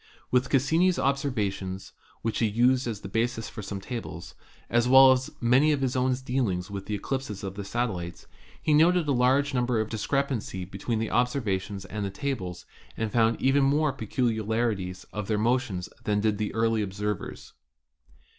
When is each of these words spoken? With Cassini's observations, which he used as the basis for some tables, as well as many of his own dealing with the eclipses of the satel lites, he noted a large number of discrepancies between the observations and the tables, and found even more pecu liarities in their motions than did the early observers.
With 0.31 0.49
Cassini's 0.49 0.97
observations, 0.97 1.93
which 2.23 2.39
he 2.39 2.47
used 2.47 2.87
as 2.87 3.01
the 3.01 3.07
basis 3.07 3.49
for 3.49 3.61
some 3.61 3.79
tables, 3.79 4.33
as 4.67 4.87
well 4.89 5.11
as 5.11 5.29
many 5.39 5.71
of 5.71 5.81
his 5.81 5.95
own 5.95 6.11
dealing 6.25 6.63
with 6.71 6.87
the 6.87 6.95
eclipses 6.95 7.43
of 7.43 7.53
the 7.53 7.63
satel 7.63 7.97
lites, 7.97 8.25
he 8.59 8.73
noted 8.73 9.07
a 9.07 9.11
large 9.11 9.53
number 9.53 9.79
of 9.79 9.89
discrepancies 9.91 10.67
between 10.69 10.97
the 10.97 11.11
observations 11.11 11.85
and 11.85 12.03
the 12.03 12.09
tables, 12.09 12.65
and 12.97 13.11
found 13.11 13.39
even 13.39 13.63
more 13.63 13.93
pecu 13.93 14.43
liarities 14.43 15.05
in 15.13 15.25
their 15.25 15.37
motions 15.37 15.87
than 16.03 16.19
did 16.19 16.39
the 16.39 16.51
early 16.55 16.81
observers. 16.81 17.53